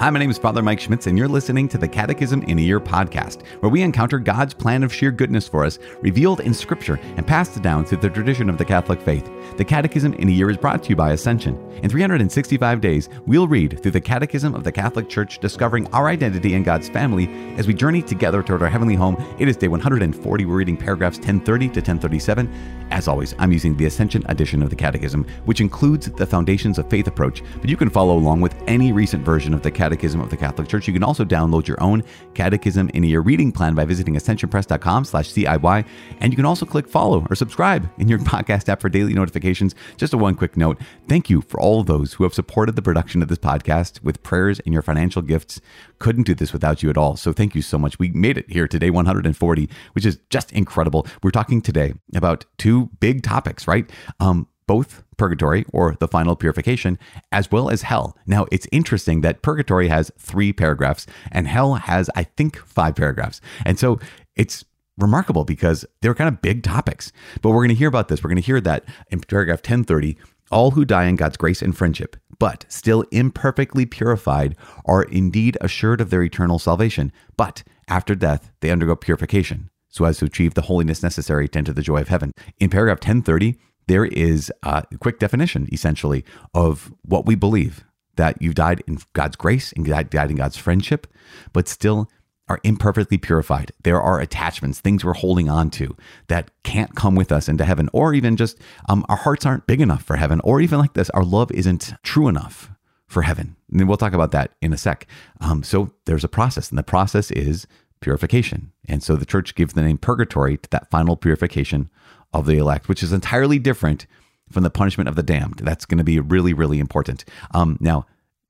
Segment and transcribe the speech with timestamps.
[0.00, 2.62] Hi, my name is Father Mike Schmitz, and you're listening to the Catechism in a
[2.62, 6.98] Year podcast, where we encounter God's plan of sheer goodness for us, revealed in Scripture
[7.18, 9.30] and passed down through the tradition of the Catholic faith.
[9.58, 11.54] The Catechism in a Year is brought to you by Ascension.
[11.82, 16.54] In 365 days, we'll read through the Catechism of the Catholic Church, discovering our identity
[16.54, 17.28] in God's family
[17.58, 19.22] as we journey together toward our heavenly home.
[19.38, 20.46] It is day 140.
[20.46, 22.88] We're reading paragraphs 1030 to 1037.
[22.90, 26.88] As always, I'm using the Ascension edition of the Catechism, which includes the Foundations of
[26.88, 30.30] Faith approach, but you can follow along with any recent version of the Catechism of
[30.30, 30.86] the Catholic Church.
[30.86, 32.02] You can also download your own
[32.34, 35.86] Catechism in your reading plan by visiting ascensionpress.com slash CIY.
[36.20, 39.74] And you can also click follow or subscribe in your podcast app for daily notifications.
[39.96, 40.78] Just a one quick note.
[41.08, 44.60] Thank you for all those who have supported the production of this podcast with prayers
[44.60, 45.60] and your financial gifts.
[45.98, 47.16] Couldn't do this without you at all.
[47.16, 47.98] So thank you so much.
[47.98, 51.06] We made it here today, 140, which is just incredible.
[51.22, 53.90] We're talking today about two big topics, right?
[54.20, 56.96] Um, both purgatory or the final purification,
[57.32, 58.16] as well as hell.
[58.24, 63.40] Now, it's interesting that purgatory has three paragraphs and hell has, I think, five paragraphs.
[63.66, 63.98] And so
[64.36, 64.64] it's
[64.96, 67.10] remarkable because they're kind of big topics.
[67.42, 68.22] But we're going to hear about this.
[68.22, 70.16] We're going to hear that in paragraph 1030
[70.52, 76.00] all who die in God's grace and friendship, but still imperfectly purified, are indeed assured
[76.00, 77.12] of their eternal salvation.
[77.36, 81.72] But after death, they undergo purification so as to achieve the holiness necessary to enter
[81.72, 82.32] the joy of heaven.
[82.58, 83.58] In paragraph 1030,
[83.90, 86.24] there is a quick definition, essentially,
[86.54, 91.08] of what we believe that you died in God's grace and died in God's friendship,
[91.52, 92.08] but still
[92.48, 93.72] are imperfectly purified.
[93.82, 95.96] There are attachments, things we're holding on to
[96.28, 99.80] that can't come with us into heaven, or even just um, our hearts aren't big
[99.80, 102.70] enough for heaven, or even like this, our love isn't true enough
[103.06, 103.56] for heaven.
[103.72, 105.06] And we'll talk about that in a sec.
[105.40, 107.66] Um, so there's a process, and the process is
[108.00, 108.72] purification.
[108.88, 111.90] And so the church gives the name purgatory to that final purification
[112.32, 114.06] of the elect, which is entirely different
[114.50, 115.60] from the punishment of the damned.
[115.62, 117.24] That's going to be really, really important.
[117.52, 118.06] Um, now,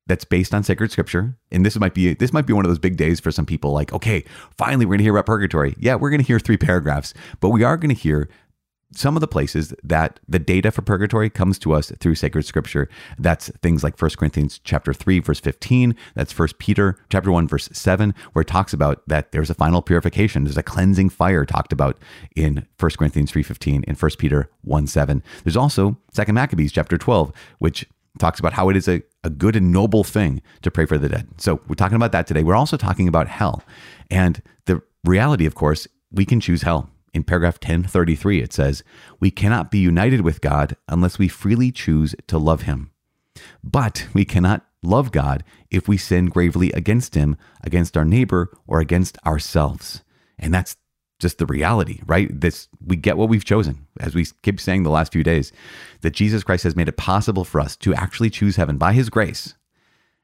[0.06, 2.80] that's based on sacred scripture, and this might be this might be one of those
[2.80, 3.72] big days for some people.
[3.72, 4.24] Like, okay,
[4.56, 5.76] finally, we're going to hear about purgatory.
[5.78, 8.28] Yeah, we're going to hear three paragraphs, but we are going to hear
[8.92, 12.88] some of the places that the data for purgatory comes to us through sacred scripture
[13.18, 17.68] that's things like 1 corinthians chapter 3 verse 15 that's 1 peter chapter 1 verse
[17.72, 21.72] 7 where it talks about that there's a final purification there's a cleansing fire talked
[21.72, 21.98] about
[22.34, 27.32] in 1 corinthians 3.15 and 1 peter 1 7 there's also 2 maccabees chapter 12
[27.58, 27.86] which
[28.18, 31.08] talks about how it is a, a good and noble thing to pray for the
[31.08, 31.28] dead.
[31.38, 32.42] So we're talking about that today.
[32.42, 33.62] We're also talking about hell.
[34.10, 38.82] And the reality of course we can choose hell in paragraph 1033, it says,
[39.18, 42.90] We cannot be united with God unless we freely choose to love Him.
[43.62, 48.80] But we cannot love God if we sin gravely against Him, against our neighbor, or
[48.80, 50.02] against ourselves.
[50.38, 50.76] And that's
[51.18, 52.28] just the reality, right?
[52.40, 55.52] This we get what we've chosen, as we keep saying the last few days,
[56.00, 59.10] that Jesus Christ has made it possible for us to actually choose heaven by His
[59.10, 59.54] grace.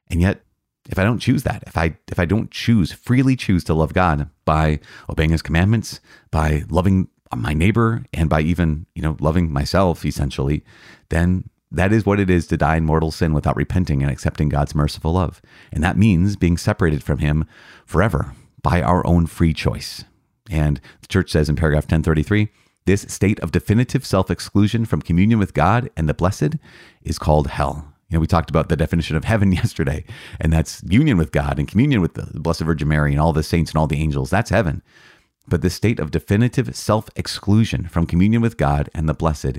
[0.08, 0.42] And yet
[0.88, 3.94] if I don't choose that, if I if I don't choose freely choose to love
[3.94, 4.80] God by
[5.10, 10.64] obeying his commandments, by loving my neighbor and by even, you know, loving myself essentially,
[11.08, 14.48] then that is what it is to die in mortal sin without repenting and accepting
[14.48, 15.42] God's merciful love.
[15.72, 17.46] And that means being separated from him
[17.84, 18.32] forever
[18.62, 20.04] by our own free choice.
[20.48, 22.48] And the church says in paragraph 1033,
[22.84, 26.54] this state of definitive self-exclusion from communion with God and the blessed
[27.02, 27.92] is called hell.
[28.08, 30.04] You know, we talked about the definition of heaven yesterday,
[30.40, 33.42] and that's union with God and communion with the Blessed Virgin Mary and all the
[33.42, 34.30] saints and all the angels.
[34.30, 34.82] That's heaven.
[35.48, 39.58] But the state of definitive self exclusion from communion with God and the blessed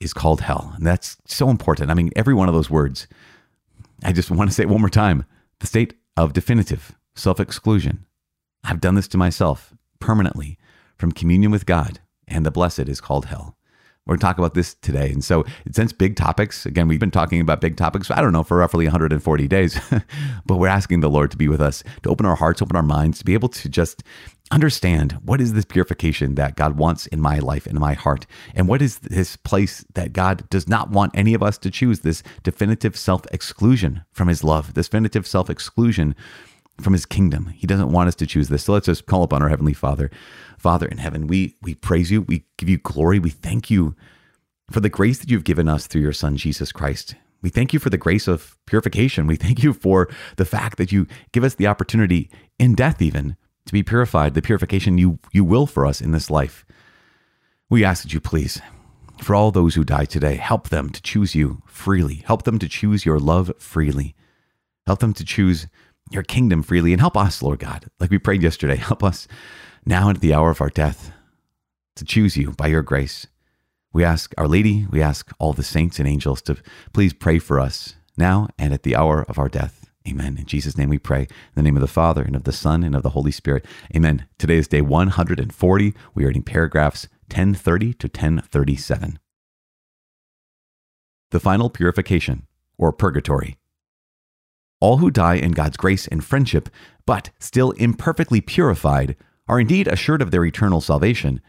[0.00, 0.72] is called hell.
[0.76, 1.90] And that's so important.
[1.90, 3.06] I mean, every one of those words,
[4.02, 5.24] I just want to say it one more time
[5.60, 8.06] the state of definitive self exclusion.
[8.62, 10.58] I've done this to myself permanently
[10.96, 13.56] from communion with God, and the blessed is called hell.
[14.06, 15.10] We're going to talk about this today.
[15.10, 18.44] And so, since big topics, again, we've been talking about big topics, I don't know,
[18.44, 19.80] for roughly 140 days,
[20.46, 22.82] but we're asking the Lord to be with us, to open our hearts, open our
[22.82, 24.02] minds, to be able to just
[24.50, 28.68] understand what is this purification that God wants in my life, in my heart, and
[28.68, 32.22] what is this place that God does not want any of us to choose this
[32.42, 36.14] definitive self exclusion from His love, this definitive self exclusion
[36.80, 37.46] from his kingdom.
[37.46, 38.64] He doesn't want us to choose this.
[38.64, 40.10] So let's just call upon our heavenly Father.
[40.58, 42.22] Father in heaven, we we praise you.
[42.22, 43.18] We give you glory.
[43.18, 43.94] We thank you
[44.70, 47.14] for the grace that you've given us through your son Jesus Christ.
[47.42, 49.26] We thank you for the grace of purification.
[49.26, 53.36] We thank you for the fact that you give us the opportunity in death even
[53.66, 56.64] to be purified, the purification you you will for us in this life.
[57.68, 58.60] We ask that you please
[59.22, 62.22] for all those who die today, help them to choose you freely.
[62.26, 64.14] Help them to choose your love freely.
[64.86, 65.66] Help them to choose
[66.14, 68.76] your kingdom freely and help us, Lord God, like we prayed yesterday.
[68.76, 69.28] Help us
[69.84, 71.12] now and at the hour of our death
[71.96, 73.26] to choose you by your grace.
[73.92, 76.56] We ask Our Lady, we ask all the saints and angels to
[76.92, 79.90] please pray for us now and at the hour of our death.
[80.06, 80.36] Amen.
[80.36, 81.22] In Jesus' name we pray.
[81.22, 83.64] In the name of the Father, and of the Son, and of the Holy Spirit.
[83.96, 84.26] Amen.
[84.38, 85.94] Today is day 140.
[86.14, 89.18] We are reading paragraphs 1030 to 1037.
[91.30, 92.46] The final purification,
[92.76, 93.56] or purgatory.
[94.84, 96.68] All who die in God's grace and friendship,
[97.06, 99.16] but still imperfectly purified,
[99.48, 101.40] are indeed assured of their eternal salvation.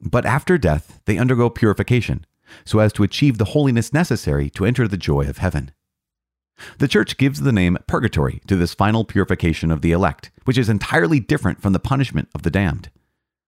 [0.00, 2.24] But after death, they undergo purification,
[2.64, 5.72] so as to achieve the holiness necessary to enter the joy of heaven.
[6.78, 10.68] The Church gives the name purgatory to this final purification of the elect, which is
[10.68, 12.92] entirely different from the punishment of the damned.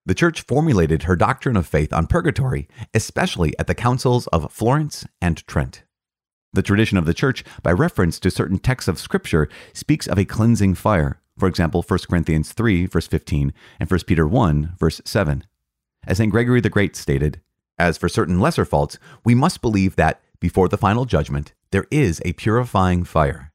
[0.05, 5.05] The Church formulated her doctrine of faith on purgatory, especially at the councils of Florence
[5.21, 5.83] and Trent.
[6.53, 10.25] The tradition of the Church, by reference to certain texts of Scripture, speaks of a
[10.25, 15.45] cleansing fire, for example, 1 Corinthians 3, verse 15, and 1 Peter 1, verse 7.
[16.05, 16.29] As St.
[16.29, 17.39] Gregory the Great stated,
[17.79, 22.21] As for certain lesser faults, we must believe that, before the final judgment, there is
[22.25, 23.53] a purifying fire.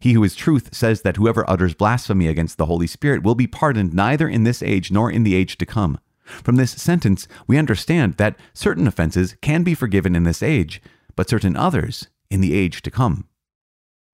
[0.00, 3.46] He who is truth says that whoever utters blasphemy against the Holy Spirit will be
[3.46, 5.98] pardoned neither in this age nor in the age to come.
[6.24, 10.80] From this sentence, we understand that certain offenses can be forgiven in this age,
[11.14, 13.26] but certain others in the age to come.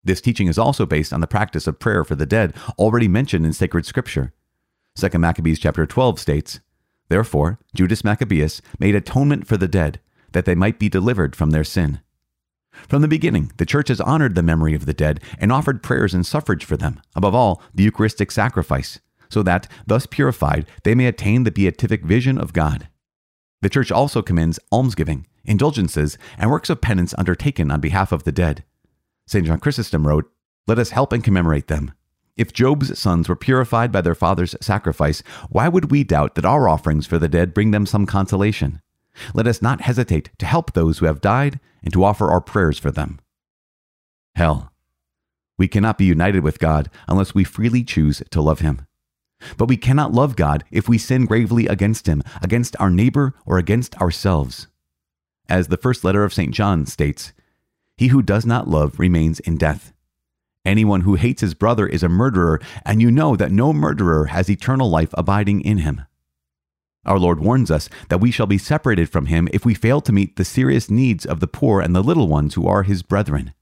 [0.02, 3.44] This teaching is also based on the practice of prayer for the dead already mentioned
[3.44, 4.32] in sacred scripture.
[4.96, 6.60] 2 Maccabees chapter 12 states,
[7.08, 10.00] Therefore, Judas Maccabeus made atonement for the dead,
[10.32, 12.00] that they might be delivered from their sin.
[12.88, 16.14] From the beginning, the Church has honored the memory of the dead and offered prayers
[16.14, 21.06] and suffrage for them, above all, the Eucharistic sacrifice, so that, thus purified, they may
[21.06, 22.88] attain the beatific vision of God.
[23.62, 28.32] The Church also commends almsgiving, indulgences, and works of penance undertaken on behalf of the
[28.32, 28.64] dead.
[29.26, 29.46] St.
[29.46, 30.30] John Chrysostom wrote,
[30.66, 31.92] Let us help and commemorate them.
[32.36, 36.68] If Job's sons were purified by their father's sacrifice, why would we doubt that our
[36.68, 38.82] offerings for the dead bring them some consolation?
[39.32, 42.78] Let us not hesitate to help those who have died and to offer our prayers
[42.78, 43.20] for them.
[44.34, 44.70] Hell.
[45.58, 48.86] We cannot be united with God unless we freely choose to love Him.
[49.56, 53.56] But we cannot love God if we sin gravely against Him, against our neighbor, or
[53.56, 54.68] against ourselves.
[55.48, 56.52] As the first letter of St.
[56.52, 57.32] John states,
[57.96, 59.92] He who does not love remains in death.
[60.64, 64.50] Anyone who hates his brother is a murderer, and you know that no murderer has
[64.50, 66.02] eternal life abiding in him.
[67.04, 70.12] Our Lord warns us that we shall be separated from him if we fail to
[70.12, 73.54] meet the serious needs of the poor and the little ones who are his brethren.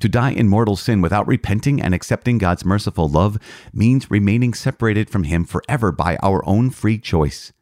[0.00, 3.38] To die in mortal sin without repenting and accepting God's merciful love
[3.72, 7.52] means remaining separated from him forever by our own free choice.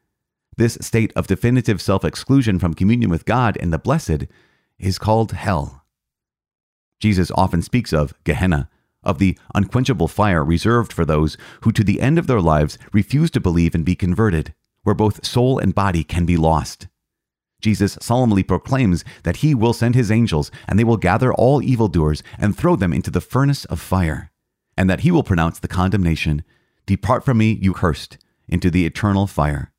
[0.59, 4.25] This state of definitive self exclusion from communion with God and the blessed
[4.77, 5.85] is called hell.
[6.99, 8.69] Jesus often speaks of Gehenna,
[9.05, 13.31] of the unquenchable fire reserved for those who to the end of their lives refuse
[13.31, 14.53] to believe and be converted
[14.83, 16.89] where both soul and body can be lost.
[17.61, 22.25] Jesus solemnly proclaims that he will send his angels, and they will gather all evildoers
[22.37, 24.33] and throw them into the furnace of fire,
[24.77, 26.43] and that he will pronounce the condemnation
[26.85, 28.19] Depart from me, you cursed,
[28.49, 29.73] into the eternal fire.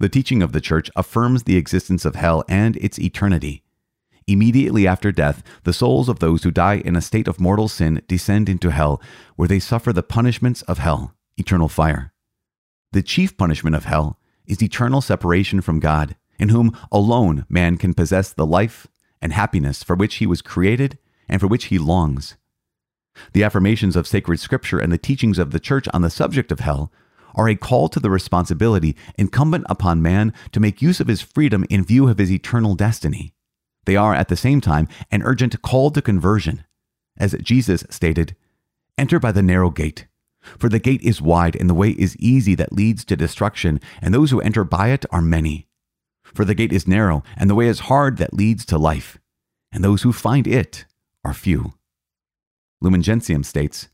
[0.00, 3.62] The teaching of the Church affirms the existence of hell and its eternity.
[4.26, 8.02] Immediately after death, the souls of those who die in a state of mortal sin
[8.08, 9.00] descend into hell,
[9.36, 12.12] where they suffer the punishments of hell, eternal fire.
[12.92, 17.94] The chief punishment of hell is eternal separation from God, in whom alone man can
[17.94, 18.86] possess the life
[19.20, 22.36] and happiness for which he was created and for which he longs.
[23.32, 26.60] The affirmations of sacred scripture and the teachings of the church on the subject of
[26.60, 26.90] hell
[27.34, 31.64] are a call to the responsibility incumbent upon man to make use of his freedom
[31.70, 33.32] in view of his eternal destiny.
[33.84, 36.64] They are at the same time an urgent call to conversion.
[37.16, 38.34] As Jesus stated,
[38.96, 40.06] Enter by the narrow gate.
[40.58, 44.12] For the gate is wide and the way is easy that leads to destruction, and
[44.12, 45.66] those who enter by it are many.
[46.22, 49.18] For the gate is narrow and the way is hard that leads to life,
[49.72, 50.84] and those who find it
[51.24, 51.74] are few.
[52.80, 53.88] Lumen Gentium states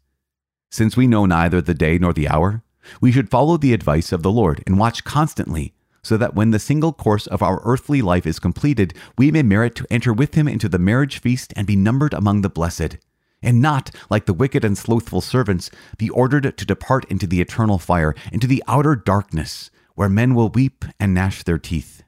[0.70, 2.62] Since we know neither the day nor the hour,
[3.00, 6.58] we should follow the advice of the Lord and watch constantly, so that when the
[6.58, 10.48] single course of our earthly life is completed, we may merit to enter with him
[10.48, 12.96] into the marriage feast and be numbered among the blessed
[13.42, 17.78] and not, like the wicked and slothful servants, be ordered to depart into the eternal
[17.78, 22.02] fire, into the outer darkness, where men will weep and gnash their teeth.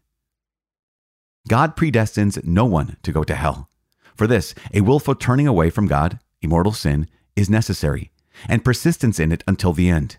[1.49, 3.69] God predestines no one to go to hell.
[4.15, 8.13] For this, a willful turning away from God, immortal sin, is necessary,
[8.47, 10.19] and persistence in it until the end.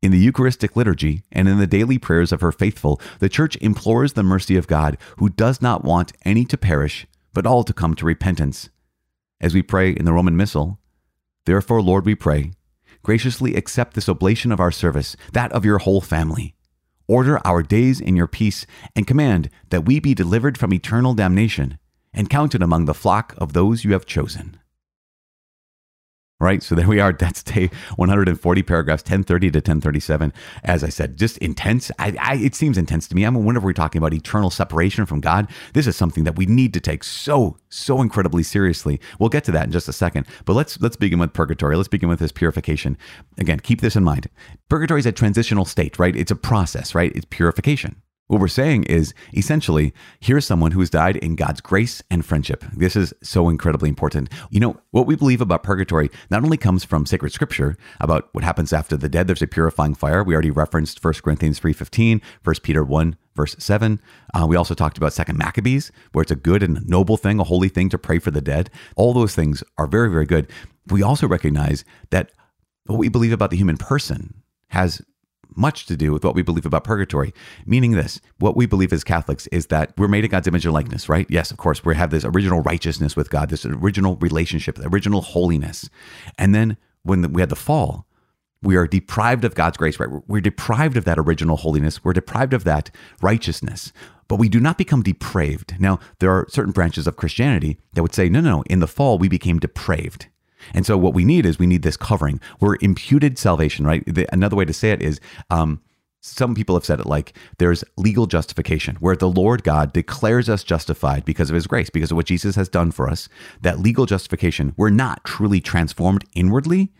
[0.00, 4.12] In the Eucharistic liturgy and in the daily prayers of her faithful, the Church implores
[4.12, 7.94] the mercy of God, who does not want any to perish, but all to come
[7.94, 8.70] to repentance
[9.40, 10.78] as we pray in the Roman Missal.
[11.46, 12.52] Therefore, Lord, we pray,
[13.02, 16.54] graciously accept this oblation of our service, that of your whole family.
[17.06, 21.78] Order our days in your peace, and command that we be delivered from eternal damnation
[22.12, 24.58] and counted among the flock of those you have chosen.
[26.40, 26.62] Right?
[26.62, 27.12] So there we are.
[27.18, 30.32] That's day 140, paragraphs 1030 to 1037.
[30.64, 31.90] As I said, just intense.
[31.98, 33.26] I, I, it seems intense to me.
[33.26, 36.46] I mean, whenever we're talking about eternal separation from God, this is something that we
[36.46, 39.00] need to take so, so incredibly seriously.
[39.18, 40.26] We'll get to that in just a second.
[40.44, 41.76] But let's let's begin with purgatory.
[41.76, 42.96] Let's begin with this purification.
[43.38, 44.28] Again, keep this in mind.
[44.68, 46.14] Purgatory is a transitional state, right?
[46.14, 47.12] It's a process, right?
[47.14, 47.96] It's purification.
[48.28, 52.62] What we're saying is essentially, here's someone who has died in God's grace and friendship.
[52.74, 54.28] This is so incredibly important.
[54.50, 58.44] You know, what we believe about purgatory not only comes from sacred scripture about what
[58.44, 60.22] happens after the dead, there's a purifying fire.
[60.22, 63.98] We already referenced 1 Corinthians 3.15, 1 Peter 1, verse 7.
[64.34, 67.44] Uh, we also talked about Second Maccabees, where it's a good and noble thing, a
[67.44, 68.68] holy thing to pray for the dead.
[68.94, 70.50] All those things are very, very good.
[70.88, 72.32] We also recognize that
[72.84, 75.00] what we believe about the human person has
[75.54, 77.32] much to do with what we believe about purgatory.
[77.66, 80.74] Meaning this, what we believe as Catholics is that we're made in God's image and
[80.74, 81.26] likeness, right?
[81.28, 85.20] Yes, of course, we have this original righteousness with God, this original relationship, the original
[85.20, 85.88] holiness.
[86.38, 88.06] And then when we had the fall,
[88.62, 90.08] we are deprived of God's grace, right?
[90.26, 92.02] We're deprived of that original holiness.
[92.02, 92.90] We're deprived of that
[93.22, 93.92] righteousness,
[94.26, 95.76] but we do not become depraved.
[95.78, 98.88] Now, there are certain branches of Christianity that would say, no, no, no, in the
[98.88, 100.26] fall, we became depraved.
[100.74, 102.40] And so what we need is we need this covering.
[102.60, 104.02] We're imputed salvation, right?
[104.06, 105.20] The, another way to say it is
[105.50, 105.80] um,
[106.20, 110.64] some people have said it like there's legal justification where the Lord God declares us
[110.64, 113.28] justified because of his grace, because of what Jesus has done for us.
[113.62, 116.92] That legal justification, we're not truly transformed inwardly,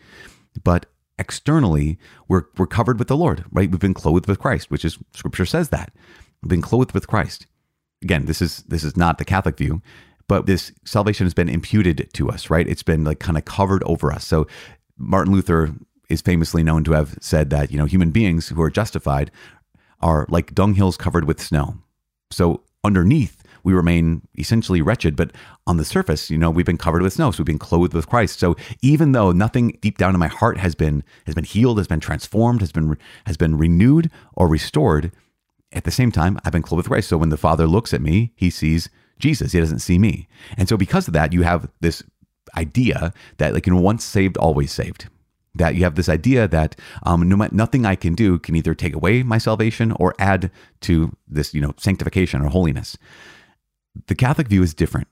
[0.63, 0.85] but
[1.17, 1.97] externally,
[2.29, 3.69] we're, we're covered with the Lord, right?
[3.69, 5.93] We've been clothed with Christ, which is scripture says that.
[6.41, 7.45] We've been clothed with Christ.
[8.01, 9.81] Again, this is this is not the Catholic view
[10.29, 12.67] but this salvation has been imputed to us, right?
[12.67, 14.23] It's been like kind of covered over us.
[14.23, 14.47] So
[14.97, 15.73] Martin Luther
[16.07, 19.31] is famously known to have said that, you know, human beings who are justified
[20.01, 21.79] are like dunghills covered with snow.
[22.29, 25.31] So underneath, we remain essentially wretched, but
[25.65, 28.07] on the surface, you know, we've been covered with snow, so we've been clothed with
[28.07, 28.39] Christ.
[28.39, 31.87] So even though nothing deep down in my heart has been has been healed, has
[31.87, 35.11] been transformed, has been has been renewed or restored,
[35.71, 37.09] at the same time, I've been clothed with Christ.
[37.09, 39.51] So when the Father looks at me, he sees Jesus.
[39.51, 40.27] He doesn't see me.
[40.57, 42.03] And so because of that, you have this
[42.57, 45.07] idea that like you know once saved always saved
[45.55, 48.95] that you have this idea that um, no nothing I can do can either take
[48.95, 52.97] away my salvation or add to this you know sanctification or holiness.
[54.07, 55.07] The Catholic view is different.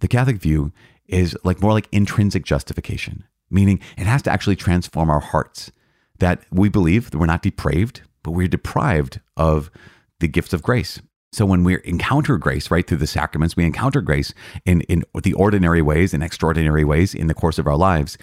[0.00, 0.72] The Catholic view
[1.06, 5.70] is like more like intrinsic justification, meaning it has to actually transform our hearts.
[6.18, 9.70] That we believe that we're not depraved, but we're deprived of
[10.18, 11.00] the gifts of grace.
[11.32, 14.34] So when we encounter grace, right, through the sacraments, we encounter grace
[14.64, 18.18] in, in the ordinary ways and extraordinary ways in the course of our lives,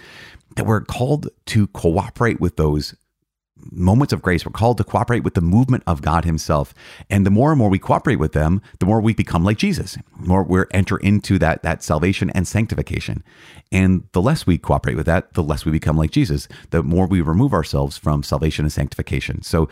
[0.56, 2.94] that we're called to cooperate with those
[3.70, 4.44] moments of grace.
[4.44, 6.74] We're called to cooperate with the movement of God Himself.
[7.10, 9.98] And the more and more we cooperate with them, the more we become like Jesus.
[10.20, 13.22] The more we enter into that, that salvation and sanctification.
[13.72, 16.48] And the less we cooperate with that, the less we become like Jesus.
[16.70, 19.42] The more we remove ourselves from salvation and sanctification.
[19.42, 19.68] So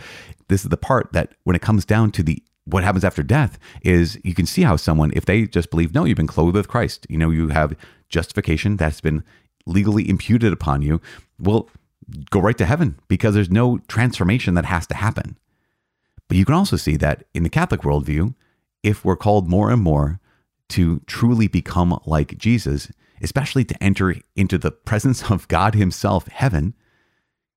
[0.49, 3.59] this is the part that when it comes down to the what happens after death
[3.83, 6.69] is you can see how someone, if they just believe, no, you've been clothed with
[6.69, 7.75] Christ, you know, you have
[8.09, 9.25] justification that's been
[9.67, 11.01] legally imputed upon you,
[11.39, 11.71] will
[12.31, 15.39] go right to heaven because there's no transformation that has to happen.
[16.29, 18.35] But you can also see that in the Catholic worldview,
[18.83, 20.21] if we're called more and more
[20.71, 22.91] to truly become like Jesus,
[23.23, 26.75] especially to enter into the presence of God Himself, heaven,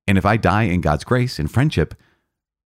[0.08, 1.96] and if I die in God's grace and friendship,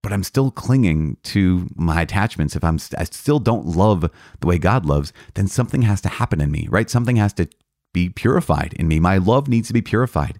[0.04, 4.58] but I'm still clinging to my attachments, if I'm I still don't love the way
[4.58, 6.90] God loves, then something has to happen in me, right?
[6.90, 7.48] Something has to
[7.94, 9.00] be purified in me.
[9.00, 10.38] My love needs to be purified.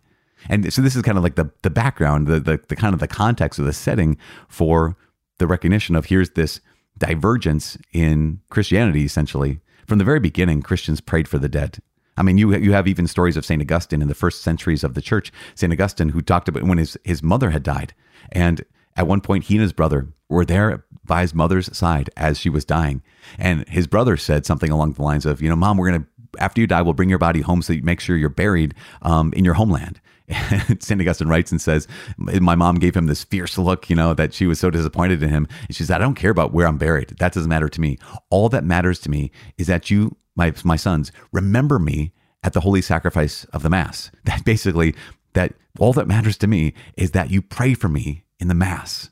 [0.51, 3.01] And so this is kind of like the the background, the the, the kind of
[3.01, 4.19] the context or the setting
[4.49, 4.99] for
[5.39, 6.61] the recognition of here's this
[6.99, 9.61] divergence in Christianity essentially.
[9.87, 11.79] From the very beginning, Christians prayed for the dead.
[12.19, 14.93] I mean, you you have even stories of Saint Augustine in the first centuries of
[14.93, 15.33] the church.
[15.55, 17.95] Saint Augustine, who talked about when his his mother had died,
[18.31, 18.63] and
[18.97, 22.49] at one point, he and his brother were there by his mother's side as she
[22.49, 23.03] was dying.
[23.39, 26.09] And his brother said something along the lines of, you know, mom, we're going to,
[26.39, 29.33] after you die, we'll bring your body home so you make sure you're buried um,
[29.35, 30.01] in your homeland.
[30.27, 30.99] And St.
[30.99, 31.87] Augustine writes and says,
[32.17, 35.29] My mom gave him this fierce look, you know, that she was so disappointed in
[35.29, 35.47] him.
[35.69, 37.11] And she said, I don't care about where I'm buried.
[37.19, 37.99] That doesn't matter to me.
[38.31, 42.61] All that matters to me is that you, my, my sons, remember me at the
[42.61, 44.11] holy sacrifice of the Mass.
[44.25, 44.95] That basically,
[45.35, 49.11] that all that matters to me is that you pray for me in the Mass.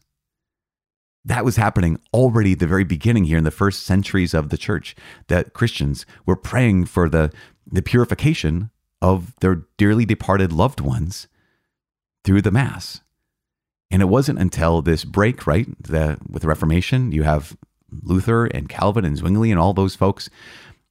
[1.24, 4.58] That was happening already at the very beginning here in the first centuries of the
[4.58, 4.96] church,
[5.28, 7.32] that Christians were praying for the,
[7.70, 11.28] the purification of their dearly departed loved ones
[12.24, 13.00] through the Mass.
[13.90, 17.56] And it wasn't until this break, right, the, with the Reformation, you have
[18.02, 20.30] Luther and Calvin and Zwingli and all those folks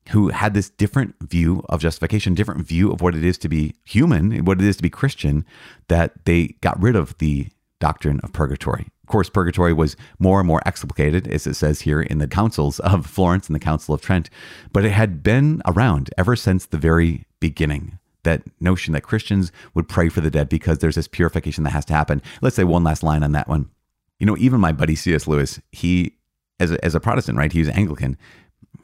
[0.10, 3.76] who had this different view of justification, different view of what it is to be
[3.84, 5.46] human, what it is to be Christian,
[5.88, 7.48] that they got rid of the
[7.82, 8.88] doctrine of purgatory.
[9.04, 12.80] Of course, purgatory was more and more explicated, as it says here in the councils
[12.80, 14.30] of Florence and the Council of Trent,
[14.72, 17.98] but it had been around ever since the very beginning.
[18.24, 21.86] That notion that Christians would pray for the dead because there's this purification that has
[21.86, 22.22] to happen.
[22.40, 23.72] Let's say one last line on that one.
[24.20, 25.28] You know, even my buddy C.S.
[25.28, 26.18] Lewis, he,
[26.60, 27.52] as a, as a Protestant, right?
[27.52, 28.18] He was Anglican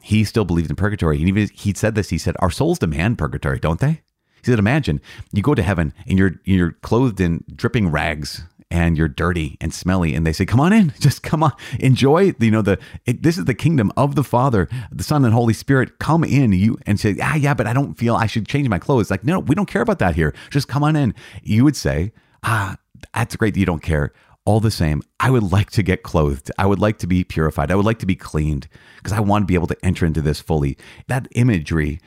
[0.02, 1.18] he still believed in purgatory.
[1.18, 2.10] And even he said this.
[2.10, 4.02] He said, "Our souls demand purgatory, don't they?"
[4.42, 5.00] He said, "Imagine
[5.32, 9.72] you go to heaven and you're you're clothed in dripping rags." And you're dirty and
[9.72, 13.22] smelly, and they say, "Come on in, just come on, enjoy." You know the it,
[13.22, 15.98] this is the kingdom of the Father, the Son, and Holy Spirit.
[15.98, 18.78] Come in, you and say, "Ah, yeah, but I don't feel I should change my
[18.78, 20.34] clothes." Like, no, we don't care about that here.
[20.50, 21.14] Just come on in.
[21.42, 22.76] You would say, "Ah,
[23.14, 24.12] that's great that you don't care
[24.48, 26.50] all the same, I would like to get clothed.
[26.56, 27.70] I would like to be purified.
[27.70, 30.22] I would like to be cleaned because I want to be able to enter into
[30.22, 30.78] this fully.
[31.06, 32.00] That imagery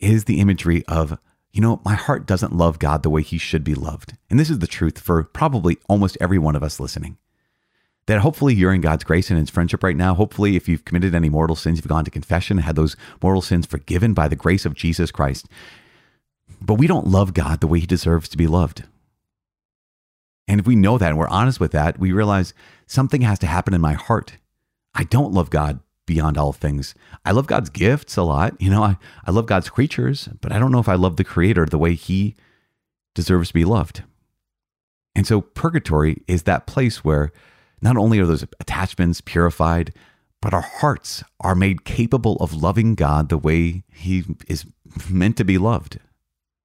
[0.00, 1.18] is the imagery of,
[1.52, 4.16] you know, my heart doesn't love God the way he should be loved.
[4.30, 7.18] And this is the truth for probably almost every one of us listening.
[8.06, 10.14] That hopefully you're in God's grace and his friendship right now.
[10.14, 13.66] Hopefully, if you've committed any mortal sins, you've gone to confession, had those mortal sins
[13.66, 15.46] forgiven by the grace of Jesus Christ.
[16.60, 18.84] But we don't love God the way he deserves to be loved.
[20.48, 22.54] And if we know that and we're honest with that, we realize
[22.86, 24.38] something has to happen in my heart.
[24.94, 25.78] I don't love God
[26.12, 26.94] beyond all things.
[27.24, 28.60] I love God's gifts a lot.
[28.60, 31.24] You know, I, I love God's creatures, but I don't know if I love the
[31.24, 32.36] Creator the way He
[33.14, 34.02] deserves to be loved.
[35.14, 37.32] And so purgatory is that place where
[37.80, 39.94] not only are those attachments purified,
[40.42, 44.66] but our hearts are made capable of loving God the way He is
[45.08, 45.98] meant to be loved.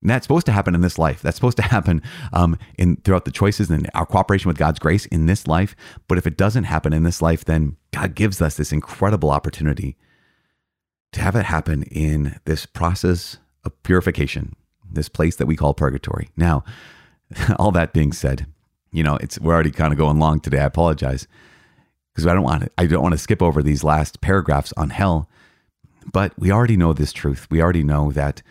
[0.01, 1.21] And that's supposed to happen in this life.
[1.21, 2.01] That's supposed to happen
[2.33, 5.75] um, in throughout the choices and our cooperation with God's grace in this life.
[6.07, 9.97] But if it doesn't happen in this life, then God gives us this incredible opportunity
[11.13, 14.55] to have it happen in this process of purification,
[14.91, 16.29] this place that we call purgatory.
[16.37, 16.63] Now,
[17.60, 18.45] all that being said,
[18.91, 20.60] you know, it's we're already kind of going long today.
[20.60, 21.27] I apologize
[22.13, 25.29] because I don't want I don't want to skip over these last paragraphs on hell.
[26.12, 27.47] But we already know this truth.
[27.51, 28.41] We already know that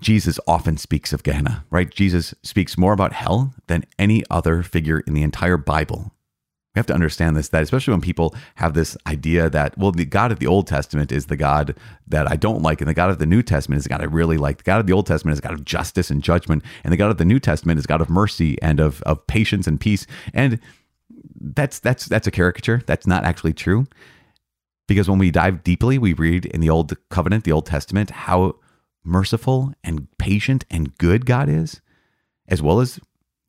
[0.00, 1.90] Jesus often speaks of Gehenna, right?
[1.90, 6.12] Jesus speaks more about hell than any other figure in the entire Bible.
[6.74, 10.04] We have to understand this, that especially when people have this idea that, well, the
[10.04, 11.76] God of the Old Testament is the God
[12.08, 14.06] that I don't like, and the God of the New Testament is the God I
[14.06, 14.58] really like.
[14.58, 17.12] The God of the Old Testament is God of justice and judgment, and the God
[17.12, 20.04] of the New Testament is God of mercy and of, of patience and peace.
[20.32, 20.58] And
[21.40, 22.82] that's that's that's a caricature.
[22.86, 23.86] That's not actually true.
[24.88, 28.56] Because when we dive deeply, we read in the Old Covenant, the Old Testament, how
[29.04, 31.80] merciful and patient and good God is,
[32.48, 32.98] as well as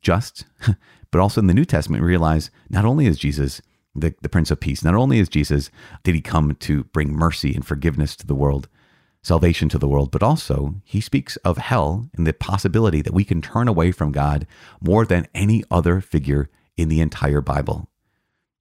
[0.02, 0.44] just.
[1.10, 3.62] but also in the New Testament, we realize not only is Jesus
[3.94, 5.70] the, the Prince of Peace, not only is Jesus,
[6.02, 8.68] did he come to bring mercy and forgiveness to the world,
[9.22, 13.24] salvation to the world, but also he speaks of hell and the possibility that we
[13.24, 14.46] can turn away from God
[14.80, 17.88] more than any other figure in the entire Bible.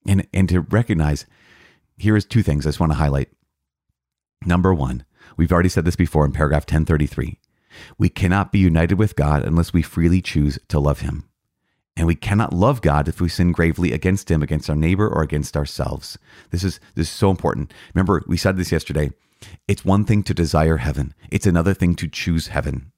[0.07, 1.25] And, and to recognize,
[1.97, 3.29] here is two things I just want to highlight.
[4.45, 5.03] Number one,
[5.37, 7.39] We've already said this before in paragraph 1033.
[7.97, 11.25] We cannot be united with God unless we freely choose to love Him.
[11.97, 15.21] And we cannot love God if we sin gravely against Him, against our neighbor, or
[15.21, 16.17] against ourselves.
[16.51, 17.73] This is, this is so important.
[17.93, 19.11] Remember, we said this yesterday.
[19.67, 22.91] It's one thing to desire heaven, it's another thing to choose heaven.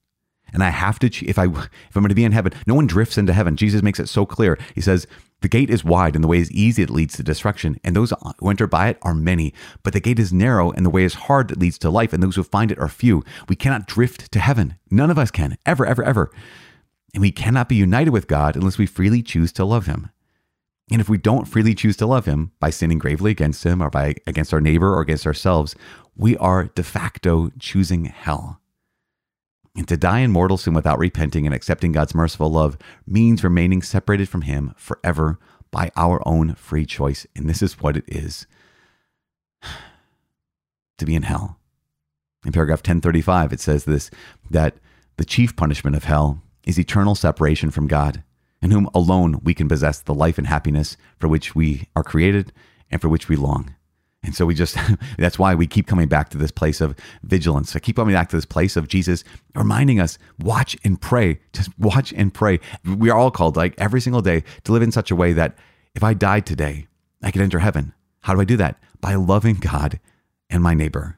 [0.54, 2.88] And I have to, if I, if I'm going to be in heaven, no one
[2.88, 3.58] drifts into heaven.
[3.58, 4.58] Jesus makes it so clear.
[4.76, 5.06] He says,
[5.42, 8.12] the gate is wide and the way is easy that leads to destruction, and those
[8.40, 9.54] who enter by it are many.
[9.84, 12.24] But the gate is narrow and the way is hard that leads to life, and
[12.24, 13.24] those who find it are few.
[13.48, 14.76] We cannot drift to heaven.
[14.90, 16.32] None of us can, ever, ever, ever.
[17.14, 20.10] And we cannot be united with God unless we freely choose to love Him.
[20.90, 23.90] And if we don't freely choose to love Him by sinning gravely against Him or
[23.90, 25.76] by against our neighbor or against ourselves,
[26.16, 28.62] we are de facto choosing hell.
[29.78, 33.84] And to die in mortal sin without repenting and accepting God's merciful love means remaining
[33.84, 35.38] separated from Him forever
[35.70, 37.28] by our own free choice.
[37.36, 38.48] And this is what it is
[40.98, 41.60] to be in hell.
[42.44, 44.10] In paragraph 1035, it says this
[44.50, 44.78] that
[45.18, 48.24] the chief punishment of hell is eternal separation from God,
[48.62, 52.52] in whom alone we can possess the life and happiness for which we are created
[52.90, 53.76] and for which we long.
[54.28, 54.78] And so we just,
[55.18, 57.76] that's why we keep coming back to this place of vigilance.
[57.76, 59.24] I keep coming back to this place of Jesus
[59.56, 61.40] reminding us, watch and pray.
[61.54, 62.60] Just watch and pray.
[62.86, 65.58] We are all called, like every single day, to live in such a way that
[65.96, 66.88] if I died today,
[67.24, 67.94] I could enter heaven.
[68.22, 68.78] How do I do that?
[69.00, 70.00] By loving God
[70.50, 71.18] and my neighbor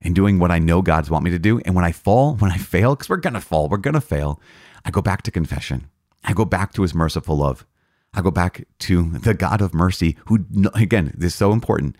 [0.00, 1.58] and doing what I know God's want me to do.
[1.64, 4.00] And when I fall, when I fail, because we're going to fall, we're going to
[4.00, 4.40] fail,
[4.84, 5.88] I go back to confession.
[6.24, 7.66] I go back to his merciful love.
[8.14, 10.44] I go back to the God of mercy, who,
[10.74, 11.96] again, this is so important.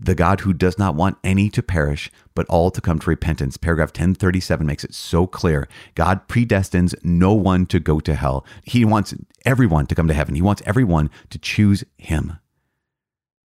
[0.00, 3.56] the God who does not want any to perish, but all to come to repentance.
[3.56, 5.68] Paragraph 1037 makes it so clear.
[5.94, 8.44] God predestines no one to go to hell.
[8.64, 10.34] He wants everyone to come to heaven.
[10.34, 12.38] He wants everyone to choose Him.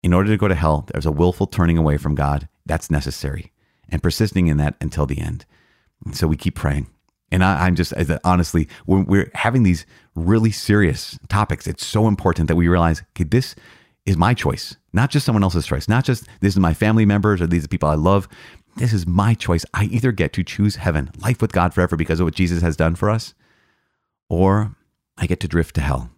[0.03, 2.47] In order to go to hell, there's a willful turning away from God.
[2.65, 3.51] That's necessary
[3.89, 5.45] and persisting in that until the end.
[6.05, 6.87] And so we keep praying.
[7.31, 12.47] And I, am just honestly, when we're having these really serious topics, it's so important
[12.49, 13.55] that we realize, okay, this
[14.05, 17.41] is my choice, not just someone else's choice, not just this is my family members
[17.41, 18.27] or these are people I love.
[18.77, 19.65] This is my choice.
[19.73, 22.75] I either get to choose heaven, life with God forever because of what Jesus has
[22.75, 23.33] done for us,
[24.29, 24.75] or
[25.17, 26.09] I get to drift to hell.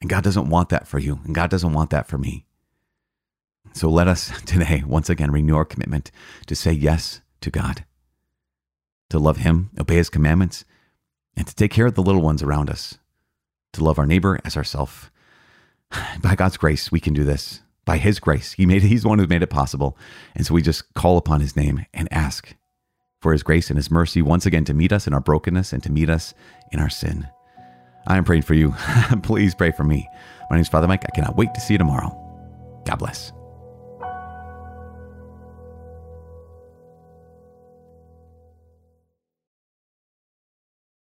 [0.00, 2.46] And God doesn't want that for you, and God doesn't want that for me.
[3.72, 6.10] So let us today, once again, renew our commitment
[6.46, 7.84] to say yes to God,
[9.10, 10.64] to love Him, obey His commandments,
[11.36, 12.98] and to take care of the little ones around us,
[13.72, 15.10] to love our neighbor as ourselves.
[16.20, 17.62] By God's grace, we can do this.
[17.84, 19.96] By His grace, He made He's the one who made it possible.
[20.34, 22.54] And so we just call upon His name and ask
[23.20, 25.82] for His grace and His mercy once again to meet us in our brokenness and
[25.82, 26.34] to meet us
[26.72, 27.28] in our sin.
[28.06, 28.74] I am praying for you.
[29.22, 30.08] Please pray for me.
[30.50, 31.04] My name is Father Mike.
[31.06, 32.14] I cannot wait to see you tomorrow.
[32.86, 33.32] God bless.